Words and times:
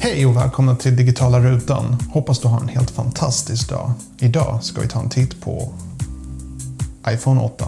Hej 0.00 0.26
och 0.26 0.36
välkomna 0.36 0.76
till 0.76 0.96
Digitala 0.96 1.40
Rutan. 1.40 1.96
Hoppas 2.10 2.40
du 2.40 2.48
har 2.48 2.60
en 2.60 2.68
helt 2.68 2.90
fantastisk 2.90 3.68
dag. 3.68 3.92
Idag 4.18 4.64
ska 4.64 4.80
vi 4.80 4.88
ta 4.88 5.00
en 5.00 5.10
titt 5.10 5.40
på 5.40 5.72
iPhone 7.08 7.40
8. 7.40 7.66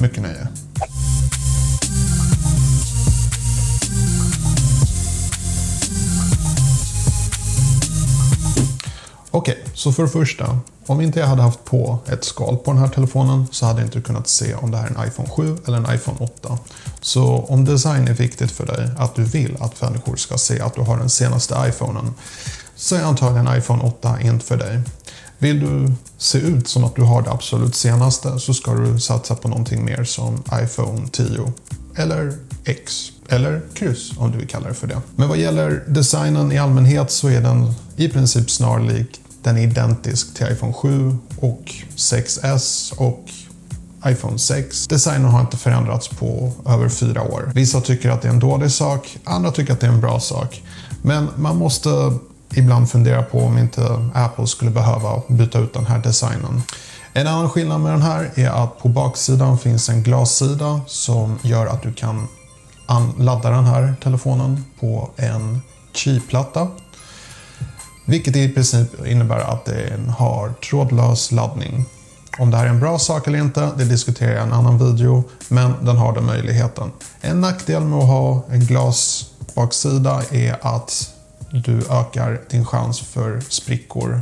Mycket 0.00 0.22
nöje. 0.22 0.48
Okej, 9.34 9.64
så 9.74 9.92
för 9.92 10.02
det 10.02 10.08
första. 10.08 10.58
Om 10.86 11.00
inte 11.00 11.20
jag 11.20 11.26
hade 11.26 11.42
haft 11.42 11.64
på 11.64 11.98
ett 12.06 12.24
skal 12.24 12.56
på 12.56 12.72
den 12.72 12.80
här 12.80 12.88
telefonen 12.88 13.46
så 13.50 13.66
hade 13.66 13.80
jag 13.80 13.86
inte 13.86 14.00
kunnat 14.00 14.28
se 14.28 14.54
om 14.54 14.70
det 14.70 14.76
här 14.76 14.86
är 14.86 15.00
en 15.00 15.08
iPhone 15.08 15.28
7 15.28 15.56
eller 15.66 15.78
en 15.78 15.94
iPhone 15.94 16.18
8. 16.20 16.58
Så 17.00 17.46
om 17.48 17.64
design 17.64 18.08
är 18.08 18.12
viktigt 18.12 18.50
för 18.50 18.66
dig, 18.66 18.90
att 18.98 19.14
du 19.14 19.24
vill 19.24 19.56
att 19.60 19.82
människor 19.82 20.16
ska 20.16 20.38
se 20.38 20.60
att 20.60 20.74
du 20.74 20.80
har 20.80 20.96
den 20.96 21.10
senaste 21.10 21.64
iPhonen, 21.68 22.14
så 22.76 22.96
är 22.96 23.02
antagligen 23.02 23.58
iPhone 23.58 23.82
8 23.82 24.20
inte 24.20 24.44
för 24.44 24.56
dig. 24.56 24.80
Vill 25.38 25.60
du 25.60 25.92
se 26.18 26.38
ut 26.38 26.68
som 26.68 26.84
att 26.84 26.96
du 26.96 27.02
har 27.02 27.22
det 27.22 27.30
absolut 27.30 27.74
senaste 27.74 28.38
så 28.38 28.54
ska 28.54 28.74
du 28.74 29.00
satsa 29.00 29.34
på 29.34 29.48
någonting 29.48 29.84
mer 29.84 30.04
som 30.04 30.42
iPhone 30.62 31.08
10 31.12 31.52
eller 31.96 32.32
X 32.64 33.10
eller 33.28 33.62
kryss 33.74 34.12
om 34.16 34.30
du 34.32 34.38
vill 34.38 34.48
kalla 34.48 34.68
det 34.68 34.74
för 34.74 34.86
det. 34.86 35.00
Men 35.16 35.28
vad 35.28 35.38
gäller 35.38 35.84
designen 35.86 36.52
i 36.52 36.58
allmänhet 36.58 37.10
så 37.10 37.28
är 37.28 37.40
den 37.40 37.74
i 37.96 38.08
princip 38.08 38.50
snarlik 38.50 39.20
den 39.44 39.56
är 39.56 39.62
identisk 39.62 40.34
till 40.34 40.46
iPhone 40.46 40.72
7 40.72 41.16
och 41.40 41.72
6S 41.96 42.94
och 42.96 43.24
iPhone 44.06 44.38
6. 44.38 44.86
Designen 44.86 45.30
har 45.30 45.40
inte 45.40 45.56
förändrats 45.56 46.08
på 46.08 46.52
över 46.66 46.88
fyra 46.88 47.22
år. 47.22 47.52
Vissa 47.54 47.80
tycker 47.80 48.10
att 48.10 48.22
det 48.22 48.28
är 48.28 48.32
en 48.32 48.38
dålig 48.38 48.70
sak, 48.70 49.16
andra 49.24 49.50
tycker 49.50 49.72
att 49.72 49.80
det 49.80 49.86
är 49.86 49.90
en 49.90 50.00
bra 50.00 50.20
sak. 50.20 50.62
Men 51.02 51.28
man 51.36 51.56
måste 51.56 52.12
ibland 52.54 52.90
fundera 52.90 53.22
på 53.22 53.40
om 53.40 53.58
inte 53.58 54.10
Apple 54.14 54.46
skulle 54.46 54.70
behöva 54.70 55.22
byta 55.28 55.58
ut 55.58 55.74
den 55.74 55.86
här 55.86 55.98
designen. 55.98 56.62
En 57.12 57.26
annan 57.26 57.50
skillnad 57.50 57.80
med 57.80 57.92
den 57.92 58.02
här 58.02 58.30
är 58.34 58.48
att 58.48 58.78
på 58.78 58.88
baksidan 58.88 59.58
finns 59.58 59.88
en 59.88 60.02
glassida 60.02 60.80
som 60.86 61.38
gör 61.42 61.66
att 61.66 61.82
du 61.82 61.92
kan 61.92 62.28
ladda 63.18 63.50
den 63.50 63.64
här 63.64 63.94
telefonen 64.02 64.64
på 64.80 65.10
en 65.16 65.60
Qi-platta 65.92 66.68
vilket 68.04 68.36
i 68.36 68.48
princip 68.48 69.06
innebär 69.06 69.38
att 69.38 69.64
den 69.64 70.08
har 70.08 70.52
trådlös 70.70 71.32
laddning. 71.32 71.84
Om 72.38 72.50
det 72.50 72.56
här 72.56 72.64
är 72.64 72.70
en 72.70 72.80
bra 72.80 72.98
sak 72.98 73.26
eller 73.26 73.38
inte, 73.38 73.70
det 73.76 73.84
diskuterar 73.84 74.30
jag 74.30 74.40
i 74.40 74.46
en 74.46 74.52
annan 74.52 74.78
video, 74.78 75.24
men 75.48 75.84
den 75.84 75.96
har 75.96 76.14
den 76.14 76.26
möjligheten. 76.26 76.90
En 77.20 77.40
nackdel 77.40 77.82
med 77.82 77.98
att 77.98 78.08
ha 78.08 78.42
en 78.50 78.60
glasbaksida 78.60 80.22
är 80.30 80.56
att 80.60 81.14
du 81.50 81.78
ökar 81.90 82.40
din 82.50 82.66
chans 82.66 83.00
för 83.00 83.40
sprickor 83.48 84.20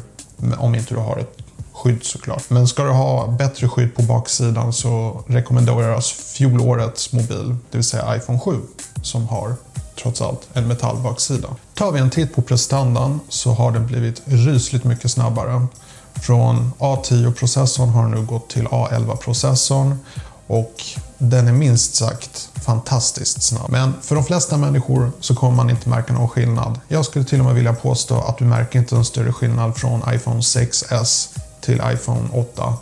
om 0.59 0.75
inte 0.75 0.95
du 0.95 1.01
har 1.01 1.17
ett 1.17 1.39
skydd 1.73 2.05
såklart. 2.05 2.51
Men 2.51 2.69
ska 2.69 2.85
du 2.85 2.91
ha 2.91 3.27
bättre 3.27 3.69
skydd 3.69 3.95
på 3.95 4.03
baksidan 4.03 4.73
så 4.73 5.25
rekommenderas 5.27 6.11
fjolårets 6.13 7.13
mobil, 7.13 7.57
det 7.71 7.79
vill 7.79 7.85
säga 7.85 8.17
iPhone 8.17 8.39
7, 8.39 8.57
som 9.03 9.29
har 9.29 9.55
trots 10.03 10.21
allt 10.21 10.49
en 10.53 10.69
metallbaksida. 10.69 11.49
Tar 11.75 11.93
vi 11.93 12.01
en 12.01 12.11
titt 12.11 12.35
på 12.35 12.43
prestandan 12.43 13.21
så 13.29 13.53
har 13.53 13.73
den 13.73 13.87
blivit 13.87 14.23
rysligt 14.25 14.85
mycket 14.85 15.11
snabbare. 15.11 15.67
Från 16.15 16.73
A10-processorn 16.79 17.89
har 17.89 18.03
den 18.03 18.11
nu 18.11 18.27
gått 18.27 18.51
till 18.51 18.67
A11-processorn 18.67 19.99
och 20.47 20.83
den 21.19 21.49
är 21.49 21.53
minst 21.53 21.95
sagt 21.95 22.49
fantastiskt 22.55 23.43
snabb. 23.43 23.71
Men 23.71 23.95
för 24.03 24.15
de 24.15 24.25
flesta 24.25 24.57
människor 24.57 25.13
så 25.21 25.35
kommer 25.35 25.57
man 25.57 25.71
inte 25.71 25.89
märka 25.89 26.13
någon 26.13 26.29
skillnad. 26.29 26.81
Jag 26.89 27.05
skulle 27.05 27.25
till 27.25 27.41
och 27.41 27.47
med 27.47 27.55
vilja 27.55 27.73
påstå 27.73 28.21
att 28.21 28.39
du 28.39 28.45
märker 28.45 28.79
inte 28.79 28.97
en 28.97 29.05
större 29.05 29.33
skillnad 29.33 29.77
från 29.77 30.15
iPhone 30.15 30.41
6S 30.41 31.39
till 31.61 31.83
iPhone 31.95 32.29
8. 32.33 32.75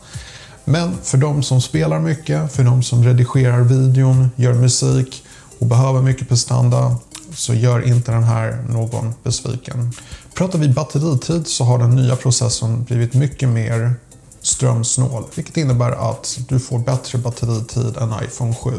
Men 0.64 0.98
för 1.02 1.18
de 1.18 1.42
som 1.42 1.61
spelar 1.61 1.98
mycket, 1.98 2.52
för 2.52 2.64
de 2.64 2.83
som 2.83 3.05
redigerar 3.05 3.61
videon, 3.61 4.30
gör 4.36 4.55
musik 4.55 5.24
och 5.61 5.67
behöver 5.67 6.03
mycket 6.03 6.29
prestanda 6.29 6.97
så 7.35 7.55
gör 7.55 7.89
inte 7.89 8.13
den 8.13 8.25
här 8.25 8.65
någon 8.69 9.15
besviken. 9.23 9.93
Pratar 10.35 10.59
vi 10.59 10.69
batteritid 10.69 11.47
så 11.47 11.65
har 11.65 11.79
den 11.79 11.97
nya 11.97 12.17
processorn 12.17 12.85
blivit 12.85 13.15
mycket 13.15 13.48
mer 13.48 13.95
strömsnål, 14.43 15.25
vilket 15.35 15.57
innebär 15.57 16.11
att 16.11 16.39
du 16.48 16.61
får 16.61 16.79
bättre 16.79 17.19
batteritid 17.19 17.97
än 17.97 18.15
iPhone 18.25 18.55
7. 18.55 18.71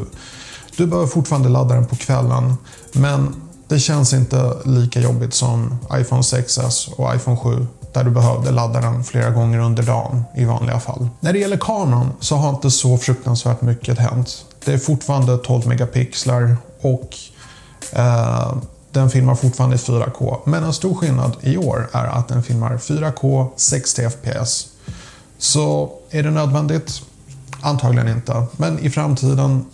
Du 0.78 0.88
behöver 0.88 1.08
fortfarande 1.08 1.50
ladda 1.50 1.75
den 1.75 1.86
på 1.86 1.96
kvällen, 1.96 2.53
men 2.94 3.36
det 3.68 3.80
känns 3.80 4.13
inte 4.13 4.58
lika 4.66 5.00
jobbigt 5.00 5.34
som 5.34 5.78
iPhone 5.94 6.22
6s 6.22 6.94
och 6.94 7.16
iPhone 7.16 7.38
7 7.38 7.68
där 7.94 8.03
du 8.03 8.12
behövde 8.12 8.52
ladda 8.52 8.81
den 8.81 9.03
flera 9.03 9.30
gånger 9.30 9.59
under 9.59 9.84
dagen 9.84 10.24
i 10.36 10.46
vanliga 10.46 10.80
fall. 10.80 11.09
När 11.19 11.34
det 11.34 11.40
gäller 11.40 11.58
kameran 11.58 12.12
så 12.19 12.36
har 12.36 12.50
inte 12.50 12.72
så 12.72 12.98
fruktansvärt 12.98 13.62
mycket 13.62 14.00
hänt. 14.00 14.46
Det 14.66 14.74
är 14.74 14.78
fortfarande 14.78 15.38
12 15.38 15.68
megapixlar 15.68 16.58
och 16.81 17.18
eh, 17.92 18.53
den 18.92 19.09
filmar 19.09 19.36
fortfarande 19.36 19.75
i 19.75 19.80
4K. 19.80 20.40
Men 20.46 20.64
en 20.64 20.74
stor 20.74 20.96
skillnad 20.96 21.38
i 21.42 21.58
år 21.58 21.90
är 21.92 22.06
att 22.06 22.28
den 22.28 22.44
filmar 22.44 22.78
4K 22.78 23.47
60 23.56 24.09
FPS. 24.09 24.68
Så 25.38 25.92
är 26.09 26.24
det 26.24 26.31
nödvändigt? 26.31 27.02
Antagligen 27.62 28.08
inte. 28.08 28.44
Men 28.58 28.80
i 28.80 28.90
framtiden 28.90 29.66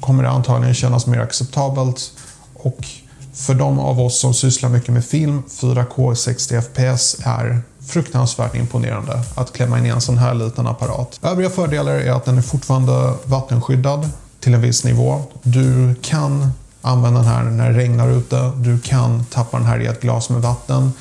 kommer 0.00 0.22
det 0.22 0.30
antagligen 0.30 0.74
kännas 0.74 1.06
mer 1.06 1.20
acceptabelt 1.20 2.12
och 2.54 2.86
för 3.34 3.54
de 3.54 3.78
av 3.78 4.00
oss 4.00 4.20
som 4.20 4.34
sysslar 4.34 4.70
mycket 4.70 4.94
med 4.94 5.04
film, 5.04 5.42
4K 5.48 6.14
60 6.14 6.60
FPS 6.60 7.16
är 7.24 7.62
fruktansvärt 7.86 8.54
imponerande 8.56 9.20
att 9.34 9.52
klämma 9.52 9.78
in 9.78 9.86
i 9.86 9.88
en 9.88 10.00
sån 10.00 10.18
här 10.18 10.34
liten 10.34 10.66
apparat. 10.66 11.20
Övriga 11.22 11.50
fördelar 11.50 11.92
är 11.92 12.12
att 12.12 12.24
den 12.24 12.38
är 12.38 12.42
fortfarande 12.42 13.14
vattenskyddad 13.24 14.08
till 14.42 14.54
en 14.54 14.60
viss 14.60 14.84
nivå. 14.84 15.22
Du 15.42 15.94
kan 16.02 16.52
använda 16.82 17.20
den 17.20 17.28
här 17.28 17.42
när 17.42 17.70
det 17.70 17.78
regnar 17.78 18.10
ute. 18.10 18.52
Du 18.56 18.78
kan 18.78 19.24
tappa 19.24 19.56
den 19.56 19.66
här 19.66 19.80
i 19.80 19.86
ett 19.86 20.00
glas 20.00 20.30
med 20.30 20.42
vatten. 20.42 20.92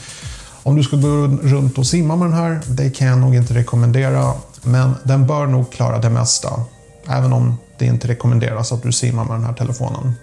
Om 0.63 0.75
du 0.75 0.84
ska 0.84 0.97
gå 0.97 1.28
runt 1.28 1.78
och 1.78 1.88
simma 1.88 2.16
med 2.16 2.28
den 2.28 2.38
här, 2.38 2.62
det 2.68 2.90
kan 2.90 3.07
jag 3.07 3.18
nog 3.18 3.35
inte 3.35 3.53
rekommendera. 3.53 4.34
Men 4.63 4.96
den 5.03 5.28
bör 5.28 5.46
nog 5.46 5.72
klara 5.72 6.00
det 6.00 6.09
mesta. 6.09 6.63
Även 7.07 7.34
om 7.34 7.57
det 7.78 7.85
inte 7.85 8.07
rekommenderas 8.07 8.72
att 8.72 8.84
du 8.84 8.91
simmar 8.91 9.25
med 9.25 9.34
den 9.34 9.46
här 9.46 9.53
telefonen. 9.53 10.13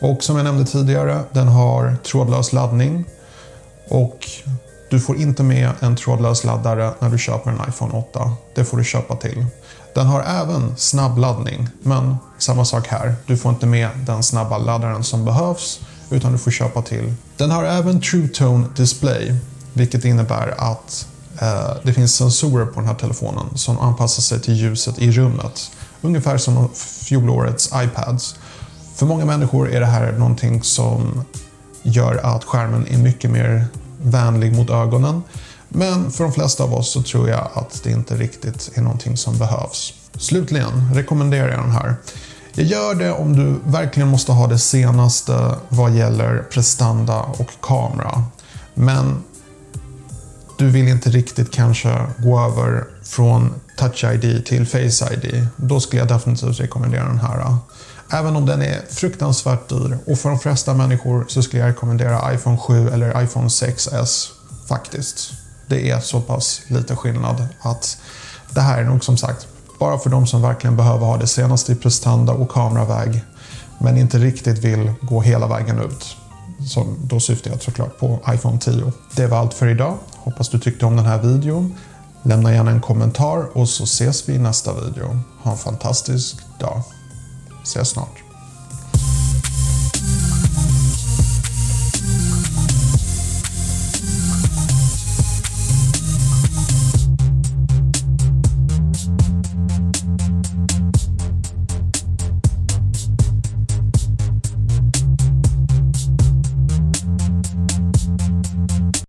Och 0.00 0.22
som 0.22 0.36
jag 0.36 0.44
nämnde 0.44 0.64
tidigare, 0.64 1.20
den 1.32 1.48
har 1.48 1.96
trådlös 2.04 2.52
laddning. 2.52 3.04
Och 3.88 4.26
du 4.90 5.00
får 5.00 5.16
inte 5.16 5.42
med 5.42 5.70
en 5.80 5.96
trådlös 5.96 6.44
laddare 6.44 6.92
när 6.98 7.10
du 7.10 7.18
köper 7.18 7.50
en 7.50 7.60
iPhone 7.68 7.94
8. 7.94 8.32
Det 8.54 8.64
får 8.64 8.76
du 8.76 8.84
köpa 8.84 9.16
till. 9.16 9.46
Den 9.94 10.06
har 10.06 10.22
även 10.22 10.76
snabbladdning, 10.76 11.68
men 11.82 12.16
samma 12.38 12.64
sak 12.64 12.86
här. 12.86 13.14
Du 13.26 13.36
får 13.36 13.52
inte 13.52 13.66
med 13.66 13.88
den 14.06 14.22
snabba 14.22 14.58
laddaren 14.58 15.04
som 15.04 15.24
behövs, 15.24 15.80
utan 16.10 16.32
du 16.32 16.38
får 16.38 16.50
köpa 16.50 16.82
till. 16.82 17.14
Den 17.36 17.50
har 17.50 17.64
även 17.64 18.00
True 18.00 18.28
Tone 18.28 18.66
Display, 18.76 19.34
vilket 19.72 20.04
innebär 20.04 20.54
att 20.58 21.08
eh, 21.40 21.76
det 21.82 21.92
finns 21.92 22.14
sensorer 22.14 22.66
på 22.66 22.80
den 22.80 22.88
här 22.88 22.94
telefonen 22.94 23.46
som 23.54 23.78
anpassar 23.78 24.22
sig 24.22 24.40
till 24.40 24.54
ljuset 24.54 24.98
i 24.98 25.10
rummet. 25.10 25.70
Ungefär 26.00 26.38
som 26.38 26.68
fjolårets 26.74 27.70
iPads. 27.74 28.36
För 28.94 29.06
många 29.06 29.24
människor 29.24 29.70
är 29.70 29.80
det 29.80 29.86
här 29.86 30.12
någonting 30.12 30.62
som 30.62 31.24
gör 31.82 32.20
att 32.22 32.44
skärmen 32.44 32.86
är 32.90 32.98
mycket 32.98 33.30
mer 33.30 33.66
vänlig 34.06 34.56
mot 34.56 34.70
ögonen. 34.70 35.22
Men 35.68 36.10
för 36.10 36.24
de 36.24 36.32
flesta 36.32 36.64
av 36.64 36.74
oss 36.74 36.92
så 36.92 37.02
tror 37.02 37.28
jag 37.28 37.48
att 37.54 37.80
det 37.84 37.90
inte 37.90 38.14
riktigt 38.14 38.70
är 38.74 38.82
någonting 38.82 39.16
som 39.16 39.38
behövs. 39.38 39.94
Slutligen 40.18 40.94
rekommenderar 40.94 41.48
jag 41.48 41.60
den 41.60 41.70
här. 41.70 41.96
Jag 42.52 42.66
gör 42.66 42.94
det 42.94 43.12
om 43.12 43.36
du 43.36 43.70
verkligen 43.70 44.08
måste 44.08 44.32
ha 44.32 44.46
det 44.46 44.58
senaste 44.58 45.54
vad 45.68 45.92
gäller 45.92 46.42
prestanda 46.50 47.20
och 47.20 47.50
kamera. 47.60 48.24
Men 48.74 49.22
du 50.58 50.70
vill 50.70 50.88
inte 50.88 51.10
riktigt 51.10 51.50
kanske 51.50 52.06
gå 52.18 52.40
över 52.40 52.84
från 53.02 53.54
Touch 53.76 54.04
ID 54.04 54.46
till 54.46 54.66
Face 54.66 55.14
ID. 55.14 55.46
Då 55.56 55.80
skulle 55.80 56.02
jag 56.02 56.08
definitivt 56.08 56.60
rekommendera 56.60 57.04
den 57.04 57.18
här. 57.18 57.56
Även 58.10 58.36
om 58.36 58.46
den 58.46 58.62
är 58.62 58.80
fruktansvärt 58.90 59.68
dyr 59.68 59.98
och 60.06 60.18
för 60.18 60.28
de 60.28 60.38
flesta 60.38 60.74
människor 60.74 61.24
så 61.28 61.42
skulle 61.42 61.62
jag 61.62 61.70
rekommendera 61.70 62.34
iPhone 62.34 62.58
7 62.58 62.88
eller 62.88 63.22
iPhone 63.22 63.48
6S 63.48 64.28
faktiskt. 64.68 65.32
Det 65.66 65.90
är 65.90 66.00
så 66.00 66.20
pass 66.20 66.62
lite 66.68 66.96
skillnad 66.96 67.48
att 67.60 67.98
det 68.50 68.60
här 68.60 68.78
är 68.78 68.84
nog 68.84 69.04
som 69.04 69.16
sagt 69.16 69.46
bara 69.78 69.98
för 69.98 70.10
de 70.10 70.26
som 70.26 70.42
verkligen 70.42 70.76
behöver 70.76 71.06
ha 71.06 71.16
det 71.16 71.26
senaste 71.26 71.72
i 71.72 71.74
prestanda 71.74 72.32
och 72.32 72.50
kameraväg 72.50 73.24
men 73.78 73.98
inte 73.98 74.18
riktigt 74.18 74.58
vill 74.58 74.92
gå 75.00 75.20
hela 75.20 75.46
vägen 75.46 75.78
ut. 75.78 76.16
Så 76.68 76.86
då 77.02 77.20
syftar 77.20 77.50
jag 77.50 77.62
såklart 77.62 77.98
på 77.98 78.18
iPhone 78.28 78.58
10. 78.58 78.92
Det 79.16 79.26
var 79.26 79.38
allt 79.38 79.54
för 79.54 79.66
idag. 79.66 79.98
Hoppas 80.16 80.48
du 80.48 80.58
tyckte 80.58 80.86
om 80.86 80.96
den 80.96 81.06
här 81.06 81.18
videon. 81.18 81.74
Lämna 82.22 82.54
gärna 82.54 82.70
en 82.70 82.80
kommentar 82.80 83.56
och 83.56 83.68
så 83.68 83.84
ses 83.84 84.28
vi 84.28 84.32
i 84.32 84.38
nästa 84.38 84.72
video. 84.72 85.20
Ha 85.42 85.52
en 85.52 85.58
fantastisk 85.58 86.36
dag. 86.58 86.82
Ses 87.66 87.84
snart. 87.84 88.25